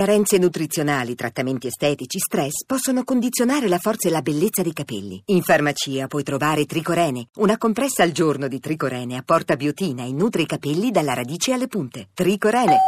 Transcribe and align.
Carenze 0.00 0.38
nutrizionali, 0.38 1.14
trattamenti 1.14 1.66
estetici, 1.66 2.18
stress 2.18 2.64
possono 2.64 3.04
condizionare 3.04 3.68
la 3.68 3.76
forza 3.76 4.08
e 4.08 4.10
la 4.10 4.22
bellezza 4.22 4.62
dei 4.62 4.72
capelli. 4.72 5.20
In 5.26 5.42
farmacia 5.42 6.06
puoi 6.06 6.22
trovare 6.22 6.64
Tricorene, 6.64 7.28
una 7.34 7.58
compressa 7.58 8.02
al 8.02 8.10
giorno 8.10 8.48
di 8.48 8.60
Tricorene 8.60 9.18
apporta 9.18 9.56
biotina 9.56 10.02
e 10.04 10.12
nutre 10.12 10.40
i 10.40 10.46
capelli 10.46 10.90
dalla 10.90 11.12
radice 11.12 11.52
alle 11.52 11.66
punte. 11.66 12.08
Tricorene, 12.14 12.78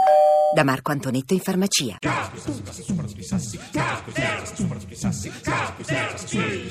da 0.55 0.65
Marco 0.65 0.91
Antonetto 0.91 1.35
in 1.35 1.41
farmacia. 1.41 1.99
I 6.23 6.71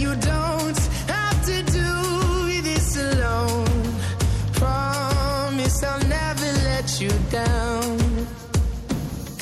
you 0.00 0.16
don't 0.16 0.78
have 1.08 1.44
to 1.44 1.62
do 1.62 2.62
this 2.62 2.96
alone. 2.96 3.66
Promise, 4.54 5.82
I'll 5.84 6.08
never 6.08 6.50
let 6.70 7.00
you 7.00 7.10
down. 7.30 7.98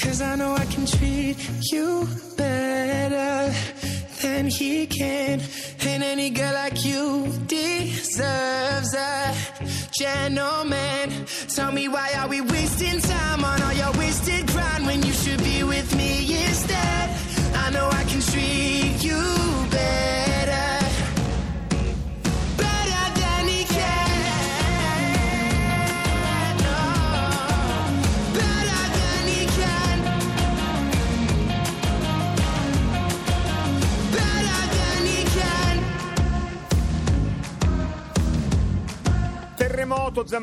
Cause 0.02 0.20
I 0.20 0.34
know 0.34 0.54
I 0.54 0.64
can 0.64 0.84
treat 0.86 1.36
you 1.70 2.08
better 2.36 3.54
than 4.22 4.46
he 4.46 4.86
can. 4.86 5.40
And 5.86 6.02
any 6.02 6.30
girl 6.30 6.54
like 6.54 6.84
you 6.84 7.32
deserves 7.46 8.94
a 8.94 9.34
gentleman. 9.92 11.26
Tell 11.54 11.70
me 11.70 11.86
why 11.86 12.12
are 12.18 12.28
we 12.28 12.40
wasting 12.40 13.00
time 13.00 13.44
on 13.44 13.62
all 13.62 13.72
your 13.72 13.92
wasted 13.92 14.47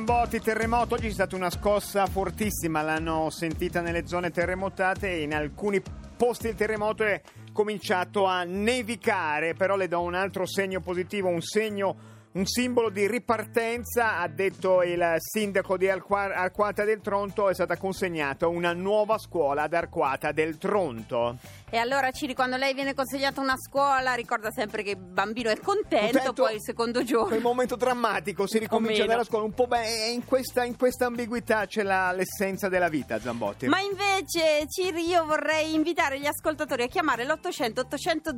Zambotti, 0.07 0.39
terremoto, 0.39 0.93
oggi 0.93 1.07
c'è 1.07 1.13
stata 1.13 1.35
una 1.35 1.49
scossa 1.49 2.05
fortissima, 2.05 2.83
l'hanno 2.83 3.31
sentita 3.31 3.81
nelle 3.81 4.05
zone 4.05 4.29
terremotate 4.29 5.09
e 5.09 5.23
in 5.23 5.33
alcuni 5.33 5.81
posti 6.15 6.45
del 6.45 6.55
terremoto 6.55 7.03
è 7.03 7.19
cominciato 7.51 8.25
a 8.25 8.43
nevicare, 8.43 9.55
però 9.55 9.75
le 9.75 9.87
do 9.87 10.01
un 10.01 10.13
altro 10.13 10.45
segno 10.45 10.79
positivo, 10.79 11.29
un 11.29 11.41
segno 11.41 11.95
un 12.35 12.45
simbolo 12.45 12.89
di 12.89 13.07
ripartenza, 13.07 14.17
ha 14.19 14.27
detto 14.27 14.83
il 14.83 15.15
sindaco 15.19 15.77
di 15.77 15.89
Arquata 15.89 16.83
del 16.83 16.99
Tronto, 16.99 17.49
è 17.49 17.53
stata 17.53 17.77
consegnata 17.77 18.47
una 18.47 18.73
nuova 18.73 19.17
scuola 19.17 19.63
ad 19.63 19.73
Arquata 19.73 20.33
del 20.33 20.57
Tronto. 20.57 21.37
E 21.69 21.77
allora 21.77 22.11
Ciri, 22.11 22.33
quando 22.33 22.57
lei 22.57 22.73
viene 22.73 22.93
consegnata 22.93 23.39
una 23.39 23.55
scuola, 23.57 24.13
ricorda 24.13 24.51
sempre 24.51 24.83
che 24.83 24.91
il 24.91 24.97
bambino 24.97 25.49
è 25.49 25.57
contento, 25.59 26.11
Contento, 26.11 26.33
poi 26.33 26.55
il 26.55 26.61
secondo 26.61 27.03
giorno. 27.03 27.27
Quel 27.29 27.41
momento 27.41 27.75
drammatico, 27.77 28.47
si 28.47 28.59
ricomincia 28.59 29.05
dalla 29.05 29.23
scuola, 29.23 29.45
un 29.45 29.53
po' 29.53 29.67
beh, 29.67 30.09
in 30.09 30.25
questa, 30.25 30.65
in 30.65 30.77
questa 30.77 31.05
ambiguità 31.05 31.65
c'è 31.65 31.83
la- 31.83 32.11
l'essenza 32.11 32.67
della 32.67 32.89
vita, 32.89 33.17
Zambotti. 33.19 33.67
Ma 33.67 33.79
invece, 33.79 34.67
Ciri, 34.69 35.07
io 35.07 35.25
vorrei 35.25 35.73
invitare 35.73 36.19
gli 36.19 36.27
ascoltatori 36.27 36.83
a 36.83 36.87
chiamare 36.87 37.25
l'800 37.25 37.79
800 37.79 38.31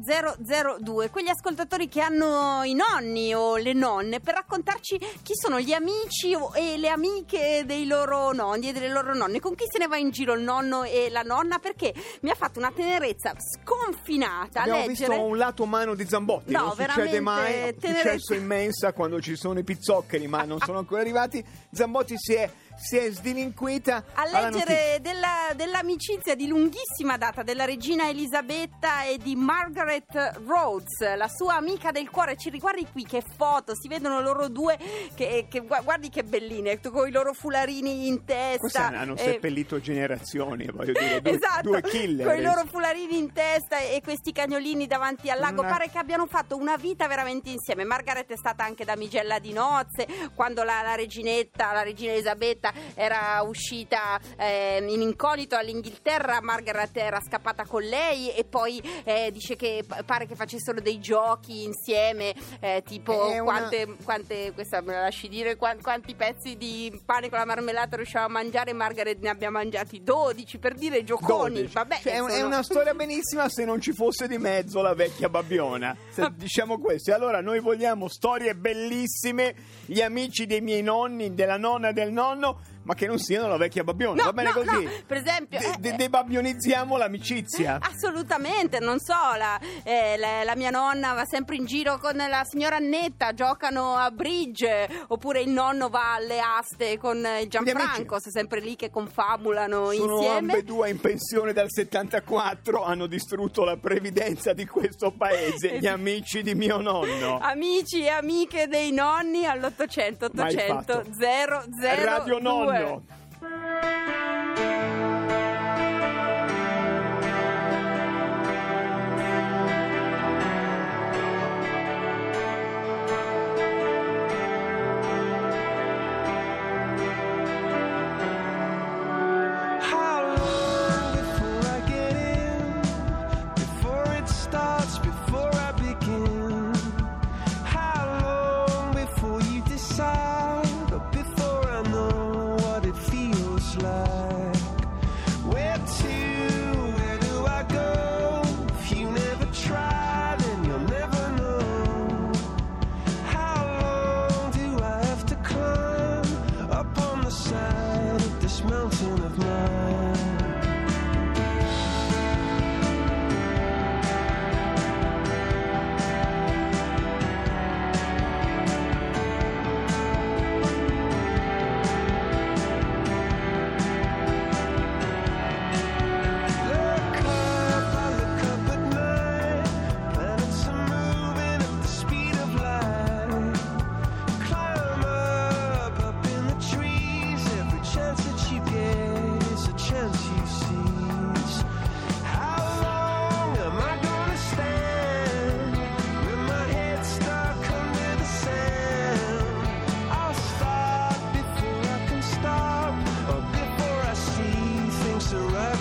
002, 0.80 1.10
quegli 1.10 1.30
ascoltatori 1.30 1.88
che 1.88 2.02
hanno 2.02 2.62
i 2.64 2.74
nonni 2.76 3.34
o 3.34 3.56
le 3.58 3.74
nonne, 3.74 3.86
per 4.22 4.34
raccontarci 4.34 4.98
chi 5.24 5.34
sono 5.34 5.60
gli 5.60 5.72
amici 5.72 6.34
o- 6.36 6.52
e 6.54 6.78
le 6.78 6.90
amiche 6.90 7.64
dei 7.66 7.86
loro 7.86 8.32
nonni 8.34 8.70
e 8.70 8.74
delle 8.74 8.90
loro 8.90 9.16
nonne, 9.16 9.40
con 9.40 9.56
chi 9.56 9.64
se 9.72 9.78
ne 9.80 9.88
va 9.88 9.96
in 9.98 10.10
giro 10.12 10.34
il 10.34 10.42
nonno 10.42 10.84
e 10.84 11.10
la 11.10 11.22
nonna, 11.22 11.60
perché 11.60 11.94
mi 12.22 12.30
ha 12.30 12.36
fatto 12.36 12.60
una 12.60 12.72
tenerezza 12.76 13.34
sconfinata 13.38 14.62
Abbiamo 14.62 14.86
leggere. 14.86 15.10
visto 15.16 15.24
un 15.26 15.38
lato 15.38 15.64
umano 15.64 15.96
di 15.96 16.06
Zambotti, 16.08 16.52
No, 16.52 16.74
non 16.76 16.76
succede 16.76 17.20
mai, 17.20 17.54
è 17.54 17.76
tenerezza. 17.76 18.10
successo 18.12 18.34
in 18.34 18.46
mensa 18.46 18.94
quando 18.94 19.22
ci 19.22 19.36
sono 19.36 19.60
i 19.60 19.64
pizzoccheri, 19.64 20.28
ma 20.28 20.44
non 20.44 20.60
sono 20.60 20.78
ancora 20.80 21.02
arrivati. 21.02 21.44
Zambotti 21.72 22.16
si 22.18 22.34
è, 22.34 22.50
si 22.78 22.98
è 22.98 23.10
sdilinquita 23.12 24.04
A 24.14 24.26
leggere 24.26 25.00
della- 25.02 25.52
dell'amicizia 25.56 26.36
di 26.36 26.48
lunghissima 26.48 27.18
data 27.18 27.42
della 27.44 27.66
regina 27.66 28.08
Elisabetta 28.08 29.04
e 29.04 29.18
di 29.18 29.36
Margaret 29.36 30.40
Rhodes, 30.46 31.16
la 31.16 31.28
sua 31.28 31.56
amica 31.56 31.92
del 31.92 32.10
cuore. 32.10 32.38
Ci 32.38 32.50
riguardi 32.50 32.86
qui 32.92 33.04
che 33.04 33.24
foto, 33.36 33.74
si 33.76 33.88
vedono 33.88 34.22
loro 34.22 34.48
due 34.48 34.78
che, 35.16 35.48
che- 35.50 35.62
gu- 35.62 35.84
guardi 35.84 36.10
che 36.10 36.24
belline, 36.24 36.80
con 36.80 37.08
i 37.08 37.12
loro 37.12 37.34
fularini 37.34 38.08
in 38.08 38.24
testa. 38.26 38.58
Questi 38.60 38.78
hanno 38.80 39.16
eh, 39.16 39.18
seppellito 39.18 39.80
generazioni, 39.80 40.66
voglio 40.68 40.94
dire, 40.94 41.20
due, 41.22 41.32
esatto, 41.32 41.70
due 41.70 41.82
killer. 41.82 42.26
con 42.28 42.38
i 42.38 42.42
loro 42.44 42.66
fularini 42.66 43.18
in 43.18 43.34
testa 43.34 43.80
e 43.80 44.02
questi 44.04 44.32
cagnolini 44.32 44.86
davanti 44.88 45.30
al 45.30 45.40
lago. 45.40 45.62
Una- 45.62 45.66
Pare 45.68 45.90
che 45.90 45.98
abbiano 45.98 46.28
fatto 46.28 46.56
una 46.56 46.78
vita 46.78 47.08
veramente 47.08 47.50
insieme. 47.50 47.84
Margaret 47.84 48.32
è 48.32 48.38
stata 48.38 48.64
anche 48.64 48.86
damigella 48.86 49.40
di 49.40 49.52
nozze 49.52 50.06
quando 50.36 50.64
la, 50.64 50.82
la 50.82 50.96
reginetta, 50.96 51.72
la 51.74 51.82
regina 51.84 52.12
Elisabetta 52.14 52.67
Annetta 52.68 52.96
era 52.96 53.42
uscita 53.44 54.20
eh, 54.38 54.84
in 54.88 55.02
incognito 55.02 55.56
all'Inghilterra, 55.56 56.40
Margaret 56.42 56.96
era 56.98 57.20
scappata 57.22 57.66
con 57.66 57.82
lei 57.84 58.32
e 58.34 58.44
poi 58.44 58.82
eh, 59.04 59.30
dice 59.32 59.56
che 59.56 59.84
pare 60.06 60.26
che 60.26 60.36
facessero 60.36 60.80
dei 60.82 61.00
giochi 61.00 61.64
insieme, 61.64 62.34
eh, 62.60 62.84
tipo 62.86 63.26
una- 63.28 63.44
quante, 63.44 63.96
quante- 64.04 64.52
questa 64.54 64.82
me 64.82 64.94
la 64.94 65.02
lasci 65.02 65.28
dire, 65.28 65.56
quan- 65.56 65.82
quanti 65.82 66.16
pezzi 66.16 66.58
di 66.58 67.00
pane 67.06 67.30
con 67.30 67.38
la 67.40 67.46
marmellata 67.46 67.96
riusciamo 67.96 68.26
a 68.26 68.30
mangiare, 68.30 68.74
Margaret 68.74 69.20
ne 69.20 69.30
abbia 69.30 69.50
mangiati 69.50 70.02
12 70.04 70.58
per 70.58 70.74
dire 70.74 71.04
gioconi. 71.04 71.56
12. 71.56 71.74
Vabbè, 71.74 72.00
Cioè, 72.02 72.14
è, 72.14 72.20
un- 72.20 72.30
è 72.30 72.34
sono- 72.36 72.48
una 72.48 72.64
storia 72.64 72.94
benissima 72.94 73.50
se 73.50 73.66
non 73.66 73.80
ci 73.82 73.94
fosse 73.94 74.28
di 74.28 74.38
mezzo 74.38 74.82
la 74.82 74.94
vecchia 74.94 75.30
babbiona. 75.30 75.96
Se- 76.10 76.32
diciamo 76.36 76.80
questo. 76.80 77.12
E 77.12 77.14
allora 77.14 77.42
noi 77.42 77.60
vogliamo 77.60 78.08
storie 78.08 78.56
bellissime, 78.56 79.56
gli 79.86 80.02
amici 80.02 80.46
dei 80.46 80.62
miei 80.62 80.82
nonni, 80.82 81.34
della 81.34 81.58
nonna 81.58 81.90
e 81.90 81.94
del 81.94 82.12
nonno, 82.12 82.57
ma 82.88 82.94
che 82.96 83.06
non 83.06 83.20
siano 83.20 83.48
la 83.50 83.58
vecchia 83.58 83.84
babbiona. 83.84 84.16
No, 84.24 84.24
Va 84.32 84.34
bene 84.34 84.48
no, 84.50 84.54
così? 84.64 84.84
no, 84.86 84.90
per 85.06 85.18
esempio, 85.18 85.60
De- 85.60 85.66
eh, 85.66 85.76
de- 85.78 85.90
eh. 85.90 85.96
debabbionizziamo 85.96 86.96
l'amicizia. 86.98 87.78
Assolutamente, 87.82 88.80
non 88.80 89.00
so, 89.00 89.14
la, 89.38 89.60
eh, 89.84 90.16
la- 90.18 90.44
la 90.46 90.56
mia 90.56 90.70
nonna 90.70 91.12
va 91.14 91.26
sempre 91.26 91.58
in 91.58 91.66
giro 91.66 91.98
con 92.00 92.16
la 92.16 92.44
signora 92.46 92.78
Annetta, 92.78 93.34
giocano 93.34 93.96
a 93.98 94.10
bridge, 94.10 94.88
oppure 95.10 95.42
il 95.42 95.50
nonno 95.50 95.90
va 95.90 96.14
alle 96.16 96.40
aste 96.40 96.98
con 96.98 97.18
il 97.42 97.50
Gianfranco, 97.50 98.20
sono 98.20 98.32
sempre 98.32 98.62
lì 98.62 98.76
che 98.78 98.90
confabulano 98.90 99.92
Sono 99.92 100.14
insieme. 100.16 100.38
ambedue 100.54 100.90
in 100.90 101.00
pensione 101.02 101.52
dal 101.52 101.70
74, 101.70 102.84
hanno 102.86 103.06
distrutto 103.08 103.66
la 103.66 103.76
previdenza 103.76 104.54
di 104.54 104.66
questo 104.66 105.12
paese, 105.12 105.78
gli 105.80 105.88
amici 105.88 106.42
di 106.42 106.56
mio 106.56 106.78
nonno. 106.80 107.40
Amici 107.40 108.02
e 108.04 108.10
amiche 108.10 108.68
dei 108.68 108.92
nonni 108.94 109.46
all'800 109.46 110.30
Mai 110.34 110.54
800 110.56 110.94
fatto. 110.94 111.04
002 111.18 112.04
Radio 112.06 112.40
Nonno. 112.40 112.77
on. 112.84 113.04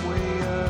Way 0.08 0.43
up. 0.43 0.66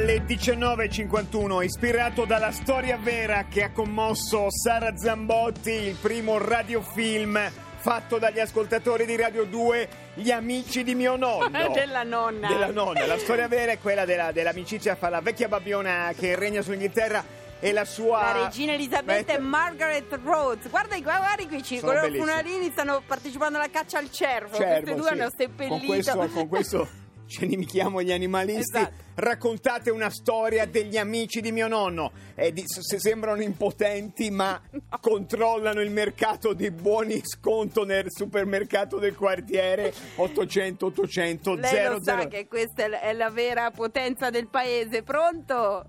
Alle 0.00 0.22
19.51, 0.24 1.62
ispirato 1.62 2.24
dalla 2.24 2.52
storia 2.52 2.96
vera 2.96 3.44
che 3.50 3.64
ha 3.64 3.70
commosso 3.70 4.46
Sara 4.48 4.96
Zambotti, 4.96 5.70
il 5.72 5.94
primo 5.96 6.38
radiofilm 6.38 7.38
fatto 7.76 8.16
dagli 8.18 8.40
ascoltatori 8.40 9.04
di 9.04 9.14
Radio 9.16 9.44
2, 9.44 9.88
Gli 10.14 10.30
amici 10.30 10.84
di 10.84 10.94
mio 10.94 11.16
nonno. 11.16 11.50
Della 11.68 12.02
nonna. 12.02 12.48
Della 12.48 12.70
nonna. 12.70 13.04
La 13.04 13.18
storia 13.18 13.46
vera 13.46 13.72
è 13.72 13.78
quella 13.78 14.06
della- 14.06 14.32
dell'amicizia 14.32 14.96
fra 14.96 15.10
la 15.10 15.20
vecchia 15.20 15.48
babbiona 15.48 16.10
che 16.16 16.34
regna 16.34 16.62
sull'Inghilterra 16.62 17.22
e 17.60 17.70
la 17.72 17.84
sua... 17.84 18.22
La 18.22 18.44
regina 18.44 18.72
Elisabetta 18.72 19.34
e 19.34 19.38
Margaret 19.38 20.18
Rhodes. 20.24 20.70
Guarda, 20.70 20.98
guarda 20.98 21.46
qui, 21.46 21.62
ci 21.62 21.76
Sono 21.76 21.92
i 21.92 21.94
bellissimi. 21.96 22.20
funarini 22.20 22.70
stanno 22.70 23.02
partecipando 23.06 23.58
alla 23.58 23.68
caccia 23.70 23.98
al 23.98 24.10
cervo. 24.10 24.56
Cervo, 24.56 24.80
Queste 24.80 24.94
due 24.94 25.06
sì. 25.08 25.12
hanno 25.20 25.30
seppellito. 25.36 25.76
Con 25.76 25.86
questo, 25.86 26.28
con 26.32 26.48
questo 26.48 26.88
ce 27.30 27.46
ne 27.46 27.56
michiamo 27.56 28.02
gli 28.02 28.10
animalisti. 28.12 28.76
Esatto. 28.76 29.08
Raccontate 29.14 29.90
una 29.90 30.10
storia 30.10 30.66
degli 30.66 30.96
amici 30.96 31.40
di 31.40 31.52
mio 31.52 31.68
nonno. 31.68 32.10
E 32.34 32.52
di- 32.52 32.64
se 32.66 32.98
sembrano 32.98 33.40
impotenti, 33.42 34.30
ma 34.30 34.60
controllano 35.00 35.80
il 35.80 35.90
mercato 35.90 36.52
di 36.52 36.70
buoni 36.70 37.20
sconto 37.22 37.84
nel 37.84 38.06
supermercato 38.08 38.98
del 38.98 39.14
quartiere 39.14 39.92
800 40.16 40.86
800 40.86 41.54
Lei 41.54 41.84
lo 41.84 42.00
00. 42.00 42.02
sa 42.02 42.26
che 42.26 42.46
questa 42.48 42.84
è 43.00 43.12
la- 43.12 43.30
vera 43.30 43.70
potenza 43.70 44.30
del 44.30 44.48
paese. 44.48 45.02
Pronto? 45.04 45.84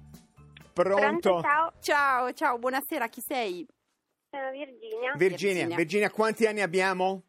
Pronto? 0.73 1.41
Ciao, 1.41 1.73
Ciao, 1.81 2.31
ciao, 2.33 2.57
buonasera, 2.59 3.07
chi 3.07 3.21
sei? 3.25 3.65
sono 4.29 4.49
Virginia. 4.51 5.13
Virginia, 5.17 5.17
Virginia. 5.17 5.75
Virginia, 5.75 6.09
quanti 6.11 6.45
anni 6.45 6.61
abbiamo? 6.61 7.23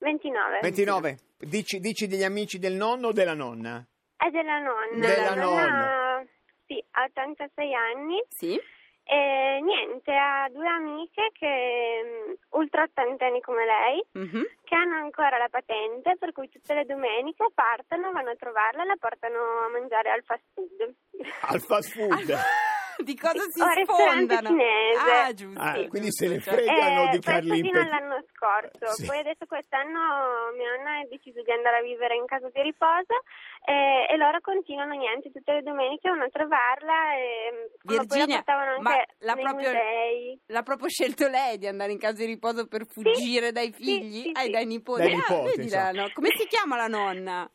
29. 0.00 0.58
29. 0.62 1.18
Dici, 1.38 1.78
dici 1.78 2.06
degli 2.06 2.24
amici 2.24 2.58
del 2.58 2.74
nonno 2.74 3.08
o 3.08 3.12
della 3.12 3.34
nonna? 3.34 3.84
È 4.16 4.28
della 4.30 4.58
nonna. 4.58 5.06
Della 5.06 5.34
La 5.34 5.42
nonna. 5.42 6.24
Sì, 6.66 6.82
ha 6.92 7.04
86 7.04 7.74
anni 7.74 8.22
Sì? 8.28 8.60
e 9.02 9.58
niente, 9.62 10.12
ha 10.14 10.48
due 10.50 10.68
amiche 10.68 11.30
che 11.32 12.00
mm, 12.28 12.32
ultra 12.50 12.82
ottantenni 12.84 13.40
come 13.40 13.64
lei, 13.64 14.04
Mhm. 14.12 14.42
che 14.64 14.74
hanno 14.74 14.96
ancora 14.96 15.36
la 15.38 15.48
patente, 15.48 16.16
per 16.18 16.32
cui 16.32 16.48
tutte 16.48 16.74
le 16.74 16.84
domeniche 16.84 17.46
partono, 17.54 18.12
vanno 18.12 18.30
a 18.30 18.36
trovarla 18.36 18.82
e 18.82 18.86
la 18.86 18.96
portano 18.98 19.38
a 19.64 19.68
mangiare 19.70 20.10
al 20.10 20.22
fast 20.24 20.44
food. 20.54 20.94
Al 21.42 21.60
fast 21.60 21.90
food. 21.92 22.34
Di 23.10 23.16
cosa 23.16 23.44
si 23.48 23.60
O 23.60 23.64
al 23.64 23.74
ristorante 23.76 24.34
sfondano? 24.36 24.48
cinese. 24.48 25.10
Ah, 25.10 25.32
giusto. 25.34 25.60
Ah, 25.60 25.72
giusto, 25.74 25.88
quindi 25.88 26.12
se 26.12 26.28
ne 26.28 26.40
fregano 26.40 27.02
Eh, 27.02 27.08
di 27.10 27.18
questo 27.20 27.30
Carlin 27.30 27.64
fino 27.64 27.80
all'anno 27.80 28.24
scorso, 28.34 28.86
Sì. 28.94 29.06
poi 29.06 29.18
adesso 29.18 29.46
quest'anno 29.46 30.00
mia 30.56 30.76
nonna 30.76 30.98
ha 31.00 31.06
deciso 31.08 31.42
di 31.42 31.50
andare 31.52 31.78
a 31.78 31.82
vivere 31.82 32.14
in 32.16 32.26
casa 32.26 32.48
di 32.52 32.62
riposo 32.62 33.16
e, 33.64 34.06
e 34.08 34.16
loro 34.16 34.38
continuano 34.40 34.94
niente, 34.94 35.30
tutte 35.30 35.52
le 35.52 35.62
domeniche 35.62 36.08
vanno 36.08 36.24
a 36.24 36.28
trovarla 36.28 37.14
e 37.16 37.70
ma 37.84 37.92
poi 37.92 37.94
la 37.96 38.02
Virginia, 38.02 38.36
portavano 38.36 38.80
ma 38.80 38.90
anche 38.90 39.06
l'ha 39.18 39.34
nei 39.34 39.44
proprio- 39.44 39.70
musei. 39.70 40.40
L'ha 40.46 40.62
proprio 40.62 40.88
scelto 40.88 41.28
lei 41.28 41.58
di 41.58 41.66
andare 41.66 41.92
in 41.92 41.98
casa 41.98 42.16
di 42.16 42.24
riposo 42.26 42.66
per 42.66 42.86
fuggire 42.86 43.52
dai 43.52 43.72
sì, 43.76 43.82
figli? 43.84 44.22
sì, 44.22 44.30
Ah, 44.34 44.40
sì. 44.42 44.50
dai 44.50 44.66
nipoti. 44.66 45.00
Dai 45.02 45.12
Ah, 45.12 45.16
nipoti, 45.16 45.68
la 45.70 45.90
no- 45.92 46.10
Come 46.12 46.28
si 46.36 46.46
chiama 46.46 46.76
la 46.76 46.86
nonna? 46.88 47.50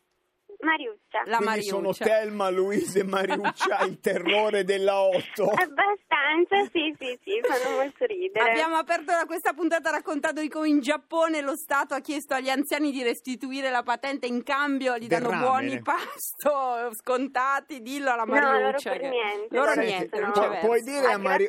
Mariuccia. 0.60 1.22
La 1.26 1.36
Quindi 1.38 1.62
sono 1.62 1.80
Mariuccia. 1.80 2.04
Telma, 2.04 2.50
Luisa 2.50 2.98
e 2.98 3.04
Mariuccia, 3.04 3.78
il 3.84 3.98
terrore 4.00 4.64
della 4.64 5.00
8. 5.00 5.14
Abbastanza, 5.48 6.62
sì, 6.72 6.94
sì, 6.98 7.18
sì, 7.22 7.40
fanno 7.42 7.76
molto 7.76 8.04
ridere. 8.04 8.50
Abbiamo 8.50 8.76
aperto 8.76 9.12
da 9.12 9.24
questa 9.26 9.52
puntata 9.52 9.90
raccontando 9.90 10.40
di 10.40 10.48
come 10.48 10.68
in 10.68 10.80
Giappone 10.80 11.40
lo 11.40 11.56
Stato 11.56 11.94
ha 11.94 12.00
chiesto 12.00 12.34
agli 12.34 12.48
anziani 12.48 12.90
di 12.90 13.02
restituire 13.02 13.70
la 13.70 13.82
patente 13.82 14.26
in 14.26 14.42
cambio 14.42 14.96
gli 14.98 15.06
danno 15.06 15.28
Del 15.30 15.38
buoni 15.38 15.82
pasto 15.82 16.90
scontati, 16.96 17.82
dillo 17.82 18.10
alla 18.12 18.24
No, 18.24 18.34
loro 18.34 18.46
Mariuccia. 18.60 18.90
per 18.90 19.00
che- 19.00 19.08
niente. 19.08 19.54
Loro 19.54 19.68
loro 19.74 19.80
niente, 19.80 20.20
non 20.20 20.32
c'è 20.32 20.58
puoi 20.60 20.82
dire 20.82 21.06
a 21.12 21.18
Mari-. 21.18 21.48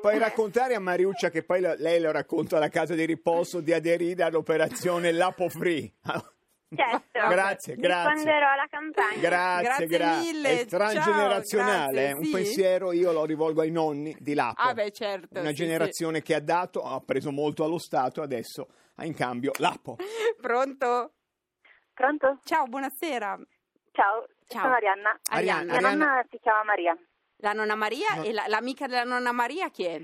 Puoi 0.00 0.18
raccontare 0.18 0.74
a 0.74 0.80
Mariuccia 0.80 1.30
che 1.30 1.42
poi 1.42 1.60
lo- 1.60 1.74
lei 1.78 2.00
lo 2.00 2.10
racconta 2.10 2.56
alla 2.56 2.68
casa 2.68 2.94
di 2.94 3.04
riposo 3.04 3.60
di 3.60 3.72
aderire 3.72 4.22
all'operazione 4.22 5.12
Lapo 5.12 5.48
Free. 5.48 5.92
Certo. 6.72 7.28
Grazie, 7.28 7.74
grazie. 7.74 8.12
Risponderò 8.12 8.50
alla 8.52 8.66
campagna. 8.70 9.18
Grazie, 9.20 9.62
Grazie 9.64 9.86
grazie. 9.86 10.32
mille, 10.32 10.60
È 10.60 10.66
transgenerazionale, 10.66 11.96
ciao, 11.96 12.06
eh. 12.08 12.12
un 12.12 12.20
grazie, 12.20 12.24
sì. 12.24 12.30
pensiero 12.30 12.92
io 12.92 13.12
lo 13.12 13.24
rivolgo 13.24 13.60
ai 13.60 13.70
nonni 13.70 14.16
di 14.20 14.34
Lapo. 14.34 14.62
Ah, 14.62 14.72
beh, 14.72 14.90
certo. 14.92 15.40
Una 15.40 15.48
sì, 15.48 15.54
generazione 15.56 16.22
che 16.22 16.34
ha 16.34 16.40
dato, 16.40 16.82
ha 16.82 17.00
preso 17.00 17.32
molto 17.32 17.64
allo 17.64 17.78
Stato, 17.78 18.22
adesso 18.22 18.68
ha 18.96 19.04
in 19.04 19.14
cambio 19.14 19.50
Lapo. 19.58 19.96
sì. 19.98 20.04
Pronto? 20.40 21.12
Pronto? 21.92 22.38
Ciao, 22.44 22.64
buonasera. 22.66 23.36
Ciao, 23.92 24.26
Ciao. 24.46 24.62
sono 24.62 24.74
Arianna. 24.74 25.18
Arianna. 25.30 25.62
Mia 25.64 25.74
Arianna. 25.74 26.04
nonna 26.06 26.24
si 26.30 26.38
chiama 26.40 26.62
Maria. 26.64 26.96
La 27.42 27.52
nonna 27.52 27.74
Maria 27.74 28.14
No. 28.16 28.22
e 28.22 28.32
la- 28.32 28.44
l'amica 28.46 28.86
della 28.86 29.04
nonna 29.04 29.32
Maria 29.32 29.70
chi 29.70 29.84
è? 29.86 30.00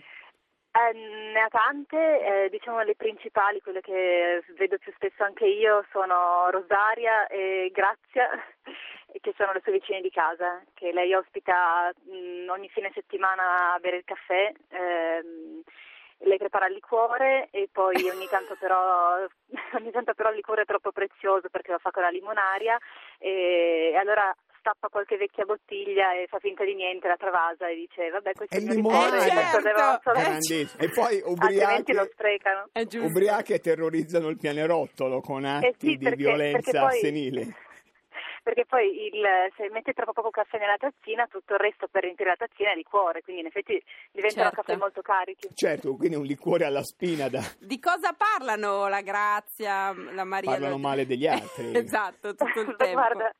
Eh, 0.78 0.92
ne 0.92 1.40
ha 1.40 1.48
tante, 1.48 1.96
eh, 2.44 2.48
diciamo 2.50 2.82
le 2.82 2.94
principali, 2.96 3.62
quelle 3.62 3.80
che 3.80 4.44
vedo 4.58 4.76
più 4.76 4.92
spesso 4.94 5.22
anche 5.22 5.46
io, 5.46 5.86
sono 5.90 6.50
Rosaria 6.50 7.26
e 7.28 7.70
Grazia, 7.72 8.28
che 9.18 9.34
sono 9.38 9.54
le 9.54 9.62
sue 9.62 9.72
vicine 9.72 10.02
di 10.02 10.10
casa, 10.10 10.62
che 10.74 10.92
lei 10.92 11.14
ospita 11.14 11.90
mh, 12.04 12.50
ogni 12.50 12.68
fine 12.68 12.90
settimana 12.92 13.72
a 13.72 13.78
bere 13.78 13.96
il 13.96 14.04
caffè. 14.04 14.52
ehm, 14.68 15.62
lei 16.20 16.38
prepara 16.38 16.66
il 16.66 16.74
liquore 16.74 17.48
e 17.52 17.68
poi 17.72 17.94
ogni 18.10 18.26
tanto 18.28 18.54
però, 18.60 19.24
ogni 19.80 19.90
tanto 19.92 20.12
però 20.12 20.28
il 20.28 20.36
liquore 20.36 20.62
è 20.62 20.66
troppo 20.66 20.92
prezioso 20.92 21.48
perché 21.48 21.72
lo 21.72 21.78
fa 21.78 21.90
con 21.90 22.02
la 22.02 22.10
limonaria 22.10 22.76
e, 23.18 23.92
e 23.94 23.96
allora 23.96 24.34
stappa 24.66 24.88
qualche 24.88 25.16
vecchia 25.16 25.44
bottiglia 25.44 26.12
e 26.14 26.26
fa 26.26 26.40
finta 26.40 26.64
di 26.64 26.74
niente, 26.74 27.06
la 27.06 27.16
travasa 27.16 27.68
e 27.68 27.76
dice 27.76 28.10
vabbè 28.10 28.32
questo 28.32 28.56
È 28.56 28.58
il 28.58 28.64
liquore, 28.64 29.16
Eh, 29.18 29.30
certo. 29.30 30.12
Eh. 30.12 30.66
E 30.84 30.88
poi 30.90 31.22
altrimenti 31.24 31.92
lo 31.92 32.02
ubriachi, 32.02 32.12
sprecano. 32.12 32.68
Ubriachi 33.06 33.60
terrorizzano 33.60 34.28
il 34.28 34.36
pianerottolo 34.38 35.20
con 35.20 35.44
atti 35.44 35.66
Eh 35.66 35.74
sì, 35.78 35.86
di 35.96 35.98
perché- 35.98 36.16
violenza 36.16 36.70
perché 36.72 36.78
poi- 36.80 36.98
senile. 36.98 37.46
Perché 38.46 38.64
poi 38.64 39.06
il, 39.06 39.24
se 39.56 39.68
mette 39.72 39.92
troppo 39.92 40.12
poco 40.12 40.30
caffè 40.30 40.56
nella 40.58 40.76
tazzina, 40.78 41.26
tutto 41.26 41.54
il 41.54 41.58
resto 41.58 41.88
per 41.90 42.04
riempire 42.04 42.28
la 42.28 42.36
tazzina 42.36 42.70
è 42.70 42.76
liquore, 42.76 43.20
quindi 43.22 43.40
in 43.42 43.48
effetti 43.48 43.72
diventano 44.12 44.50
Certo. 44.50 44.62
caffè 44.62 44.76
molto 44.78 45.02
carichi. 45.02 45.48
Certo, 45.52 45.96
quindi 45.96 46.14
un 46.14 46.24
liquore 46.24 46.64
alla 46.64 46.84
spina 46.84 47.28
da... 47.28 47.40
Di 47.58 47.80
cosa 47.80 48.14
parlano 48.16 48.86
la 48.86 49.00
Grazia, 49.00 49.92
la 50.12 50.22
Maria? 50.22 50.52
Parlano 50.52 50.78
male 50.78 51.06
degli 51.06 51.26
altri. 51.26 51.74
esatto, 51.76 52.36
tutto 52.36 52.60
il 52.60 52.76
tempo. 52.76 52.92
Guarda, 52.92 53.32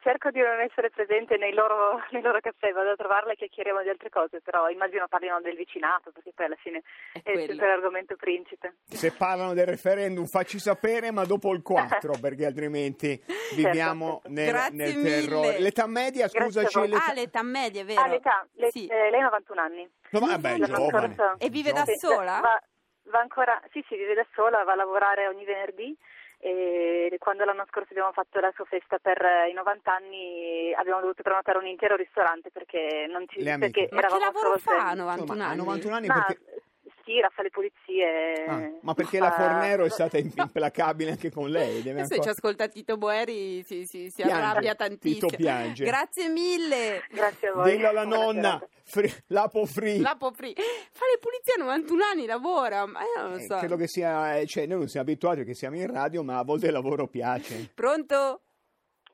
cerco 0.00 0.30
di 0.30 0.40
non 0.40 0.60
essere 0.60 0.90
presente 0.90 1.36
nei 1.36 1.52
loro, 1.52 2.00
nei 2.10 2.22
loro 2.22 2.40
caffè, 2.40 2.72
vado 2.72 2.90
a 2.90 2.96
trovarla 2.96 3.32
e 3.32 3.36
chiacchieriamo 3.36 3.82
di 3.82 3.88
altre 3.88 4.10
cose, 4.10 4.40
però 4.40 4.68
immagino 4.68 5.06
parlino 5.08 5.40
del 5.40 5.56
vicinato, 5.56 6.10
perché 6.10 6.32
poi 6.34 6.46
alla 6.46 6.56
fine 6.56 6.82
È 7.12 7.22
è, 7.22 7.46
sempre 7.46 7.66
l'argomento 7.68 8.16
principe. 8.16 8.76
Se 8.86 9.12
parlano 9.12 9.54
del 9.54 9.66
referendum 9.66 10.26
facci 10.26 10.58
sapere, 10.58 11.10
ma 11.10 11.24
dopo 11.24 11.52
il 11.52 11.62
4, 11.62 12.12
perché 12.20 12.46
altrimenti 12.46 13.20
viviamo 13.54 14.20
certo. 14.22 14.28
nel, 14.28 14.46
Grazie 14.52 14.76
nel 14.76 14.96
mille. 14.96 15.20
terrore. 15.20 15.58
L'età 15.60 15.86
media, 15.86 16.28
scusaci, 16.28 16.80
l'età... 16.80 17.04
Ah, 17.06 17.12
l'età 17.12 17.42
media, 17.42 17.84
vero? 17.84 18.00
Ah, 18.02 18.06
l'età, 18.06 18.46
le- 18.52 18.70
Sì. 18.70 18.86
eh, 18.86 19.10
lei 19.10 19.20
ha 19.20 19.24
91 19.24 19.60
anni. 19.60 19.90
No, 20.10 20.20
vabbè, 20.20 20.58
L'anno 20.58 20.66
giovane. 20.66 21.16
E 21.38 21.48
vive 21.50 21.72
da 21.72 21.84
Sì, 21.84 21.96
sola? 21.96 22.40
Va, 22.40 22.62
va 23.10 23.18
ancora, 23.18 23.60
sì, 23.72 23.84
sì, 23.88 23.96
vive 23.96 24.14
da 24.14 24.26
sola, 24.34 24.62
va 24.64 24.72
a 24.72 24.76
lavorare 24.76 25.26
ogni 25.26 25.44
venerdì 25.44 25.96
e 26.40 27.16
quando 27.18 27.44
l'anno 27.44 27.64
scorso 27.68 27.88
abbiamo 27.90 28.12
fatto 28.12 28.38
la 28.38 28.52
sua 28.54 28.64
festa 28.64 28.98
per 28.98 29.20
eh, 29.20 29.50
i 29.50 29.52
90 29.54 29.92
anni 29.94 30.72
abbiamo 30.74 31.00
dovuto 31.00 31.22
prenotare 31.22 31.58
un 31.58 31.66
intero 31.66 31.96
ristorante 31.96 32.50
perché 32.50 33.06
non 33.10 33.26
ci 33.28 33.42
Le 33.42 33.50
amiche. 33.50 33.70
perché 33.72 33.94
Ma 33.94 34.00
che 34.00 34.06
eravamo 34.06 34.24
lavoro 34.32 34.58
fa 34.58 34.76
a 34.76 34.86
sei. 34.88 34.96
91 34.96 35.20
Insomma, 35.22 35.44
a 35.44 35.48
anni? 35.48 35.56
91 35.58 35.94
anni 35.94 36.06
Ma 36.06 36.24
perché... 36.26 36.62
stira, 37.08 37.28
fa 37.30 37.42
le 37.42 37.50
pulizie. 37.50 38.44
Ah, 38.46 38.70
ma 38.82 38.92
perché 38.94 39.18
fa- 39.18 39.24
la 39.24 39.30
Fornero 39.32 39.84
è 39.84 39.88
stata 39.90 40.18
implacabile 40.18 41.12
anche 41.12 41.30
con 41.30 41.48
lei? 41.48 41.82
Deve 41.82 42.00
Adesso 42.00 42.14
ancora- 42.14 42.22
ci 42.22 42.28
ascolta 42.28 42.68
Tito 42.68 42.96
Boeri, 42.98 43.62
si, 43.64 43.86
si, 43.86 44.10
si 44.10 44.22
Piange. 44.22 44.34
arrabbia 44.34 44.74
tantissimo. 44.74 45.28
Tito 45.28 45.36
piange. 45.42 45.84
Grazie 45.84 46.28
mille. 46.28 47.02
Grazie 47.10 47.48
a 47.48 47.52
voi. 47.54 47.70
Dillo 47.76 47.88
alla 47.88 48.04
Buona 48.04 48.24
nonna, 48.24 48.42
serata. 48.50 48.68
fri- 48.84 49.14
Lapo 49.28 49.64
Free. 49.66 49.98
Lapo 50.00 50.30
Free. 50.32 50.52
Fa 50.54 51.04
le 51.10 51.18
pulizie 51.18 51.54
a 51.54 51.64
91 51.64 52.04
anni, 52.04 52.26
lavora, 52.26 52.84
ma 52.86 53.00
io 53.00 53.22
non 53.22 53.30
lo 53.32 53.36
Eh, 53.38 53.44
so. 53.46 53.56
credo 53.56 53.76
che 53.76 53.88
sia, 53.88 54.36
eh, 54.36 54.46
cioè, 54.46 54.66
noi 54.66 54.78
non 54.78 54.88
siamo 54.88 55.06
abituati 55.08 55.38
perché 55.38 55.54
siamo 55.54 55.76
in 55.76 55.90
radio, 55.90 56.22
ma 56.22 56.38
a 56.38 56.44
volte 56.44 56.66
il 56.66 56.72
lavoro 56.72 57.06
piace. 57.06 57.70
Pronto? 57.74 58.40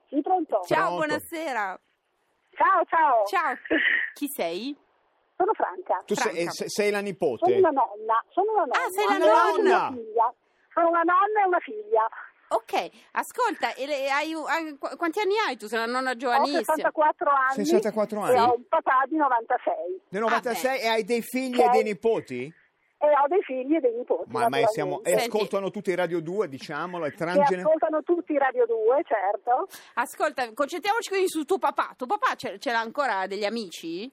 Sì, 0.09 0.21
pronto? 0.21 0.61
Ciao, 0.67 0.97
Pronto. 0.97 1.07
buonasera. 1.07 1.81
Ciao, 2.57 2.85
ciao. 2.89 3.25
Ciao, 3.27 3.57
chi 4.15 4.29
sei? 4.29 4.77
Sono 5.37 5.53
Franca. 5.55 6.03
Tu 6.07 6.15
sei, 6.15 6.33
Franca. 6.33 6.51
se- 6.53 6.69
sei 6.69 6.91
la 6.91 6.99
Sono 6.99 7.09
nipote? 7.09 7.53
una 7.53 7.71
nonna. 7.71 8.25
Sono 8.31 8.53
una 8.53 8.61
nonna. 8.65 8.85
Ah, 8.85 8.89
sei 8.91 9.05
la 9.07 9.13
anche 9.15 9.63
nonna. 9.63 9.77
una 9.77 9.91
figlia. 9.97 10.35
Sono 10.75 10.89
una 10.89 11.03
nonna 11.03 11.41
e 11.43 11.47
una 11.47 11.61
figlia. 11.61 12.09
Ok, 12.49 12.91
ascolta, 13.13 13.75
e 13.75 13.87
le- 13.87 14.11
hai, 14.11 14.33
hai- 14.33 14.77
qu- 14.79 14.97
quanti 14.97 15.19
anni 15.19 15.35
hai 15.49 15.57
tu? 15.57 15.67
Sei 15.67 15.79
una 15.83 15.91
nonna 15.91 16.11
Ho 16.11 16.17
giovanissima. 16.17 16.61
64 16.63 17.31
anni. 17.31 17.65
64 17.65 18.19
E 18.19 18.23
anni? 18.37 18.39
ho 18.39 18.55
un 18.55 18.69
papà 18.69 19.03
di 19.09 19.17
96. 19.17 20.01
Del 20.09 20.21
96 20.21 20.81
e 20.81 20.87
hai 20.87 21.05
dei 21.05 21.23
figli 21.23 21.59
Ok. 21.59 21.67
e 21.67 21.71
dei 21.71 21.83
nipoti? 21.83 22.43
E 22.45 23.07
ho 23.07 23.27
dei 23.29 23.43
figli 23.43 23.75
e 23.75 23.81
dei 23.81 23.93
nipoti. 23.95 24.31
Ma, 24.31 24.49
ma 24.49 24.59
siamo, 24.67 25.03
e 25.03 25.11
naturalmente. 25.11 25.11
Senti- 25.21 25.37
ascoltano 25.37 25.71
tutti 25.71 25.91
i 25.91 25.95
Radio 25.97 26.21
2, 26.21 26.49
diciamolo, 26.49 27.05
Che 27.07 27.13
transgene- 27.17 27.63
ascoltano 27.63 28.03
tutti 28.03 28.39
Radio 28.39 28.67
2, 28.67 29.03
certo. 29.05 29.67
Ascolta, 29.95 30.53
concentriamoci 30.55 31.09
quindi 31.09 31.29
su 31.29 31.45
tuo 31.45 31.59
papà. 31.59 31.95
Tuo 31.97 32.07
papà 32.07 32.35
ce, 32.37 32.59
ce 32.61 32.71
l'ha 32.71 32.81
ancora 32.81 33.27
degli 33.27 33.45
amici? 33.45 34.09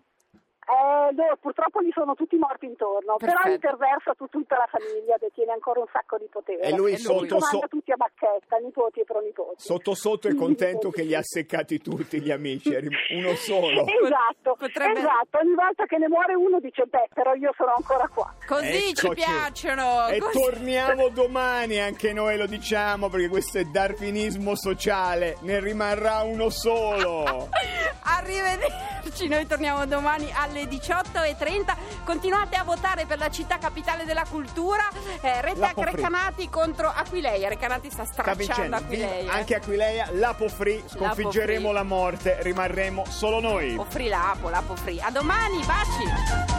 Eh, 0.62 1.14
no, 1.16 1.38
purtroppo 1.42 1.82
gli 1.82 1.90
sono 1.92 2.14
tutti 2.14 2.38
morti 2.38 2.66
intorno, 2.66 3.16
però 3.18 3.34
Perfetto. 3.34 3.56
interversa 3.56 4.14
su 4.16 4.28
tutta 4.28 4.56
la 4.58 4.68
famiglia, 4.70 5.18
detiene 5.20 5.52
ancora 5.52 5.80
un 5.82 5.88
sacco 5.92 6.18
di 6.18 6.28
potere. 6.32 6.62
E 6.62 6.72
lui 6.76 6.92
Li 6.92 6.98
sotto- 6.98 7.26
comanda 7.36 7.48
so- 7.48 7.68
tutti 7.68 7.92
a 7.92 7.96
bacchetta, 7.96 8.58
nipoti 8.58 9.00
e 9.02 9.04
pronipoti. 9.04 9.56
Sotto 9.58 9.94
sotto 9.96 10.28
è 10.30 10.36
contento 10.36 10.90
che 10.92 11.02
li 11.04 11.16
ha 11.16 11.24
seccati 11.24 11.82
tutti 11.82 12.22
gli 12.22 12.32
amici, 12.32 12.70
uno 12.74 13.34
solo. 13.36 13.84
Esatto, 13.88 14.56
Potrebbe- 14.58 15.00
esatto, 15.00 15.40
ogni 15.42 15.56
volta 15.56 15.86
che 15.86 15.98
ne 15.98 16.08
muore 16.08 16.36
uno 16.36 16.60
dice 16.60 16.86
beh 16.86 17.10
però 17.14 17.34
io 17.34 17.52
sono 17.58 17.74
ancora 17.76 18.08
qua. 18.08 18.34
Così 18.48 18.94
ci 18.94 19.06
Eccoci. 19.08 19.24
piacciono. 19.26 20.08
E 20.08 20.20
così- 20.20 20.40
torniamo 20.40 21.10
domani, 21.14 21.80
anche 21.82 22.14
noi 22.14 22.38
lo 22.38 22.46
diciamo, 22.46 23.10
perché 23.10 23.28
questo 23.28 23.58
è 23.58 23.64
darwinismo 23.66 24.56
sociale, 24.56 25.38
ne 25.42 25.60
rimarrà 25.60 26.22
uno 26.22 26.50
solo. 26.50 27.50
Arrivederci, 28.04 29.28
noi 29.28 29.46
torniamo 29.48 29.86
domani 29.86 30.30
alle 30.36 30.61
18.30. 30.66 31.76
Continuate 32.04 32.56
a 32.56 32.64
votare 32.64 33.06
per 33.06 33.18
la 33.18 33.30
città 33.30 33.58
capitale 33.58 34.06
della 34.06 34.26
cultura. 34.30 34.84
Eh, 35.22 35.42
Rete 35.42 35.60
Lapo. 35.60 35.84
Recanati 35.84 36.50
contro 36.50 36.92
Aquileia. 36.94 37.48
Recanati 37.50 37.90
sta 37.90 38.06
Sta 38.06 38.22
stracciando 38.34 38.76
Aquileia. 38.76 39.32
anche 39.32 39.56
Aquileia, 39.56 40.10
Lapo 40.14 40.48
Free, 40.50 40.84
sconfiggeremo 40.88 41.60
Free. 41.70 41.74
la 41.74 41.84
morte, 41.84 42.38
rimarremo 42.42 43.06
solo 43.08 43.40
noi. 43.40 43.76
Lapo 43.76 43.90
Free, 43.90 44.10
Lapo, 44.10 44.50
Lapo 44.50 44.76
Free. 44.76 45.00
A 45.02 45.12
domani, 45.12 45.58
baci. 45.66 46.50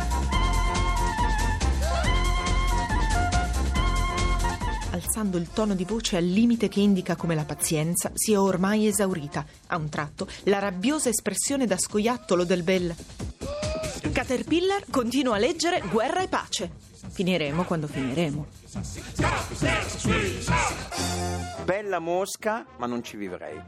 alzando 4.91 5.39
il 5.39 5.49
tono 5.49 5.75
di 5.75 5.85
voce 5.85 6.17
al 6.19 6.25
limite 6.25 6.69
che 6.69 6.81
indica 6.81 7.17
come 7.17 7.35
la 7.35 7.45
pazienza 7.45 8.11
sia 8.15 8.41
ormai 8.43 8.87
esaurita. 8.87 9.45
A 9.69 9.77
un 9.77 9.89
tratto, 9.89 10.27
la 10.45 10.59
rabbiosa 10.59 11.09
espressione 11.09 11.67
da 11.67 11.79
scoiattolo 11.79 12.45
del 12.45 12.63
bel 12.63 12.95
Caterpillar 14.13 14.85
continua 14.91 15.37
a 15.37 15.39
leggere 15.39 15.81
Guerra 15.91 16.23
e 16.23 16.29
pace. 16.29 16.71
Finiremo 17.11 17.65
quando 17.65 17.87
finiremo. 17.87 18.47
Bella 21.65 21.99
mosca, 21.99 22.67
ma 22.77 22.87
non 22.87 23.03
ci 23.03 23.17
vivrei. 23.17 23.59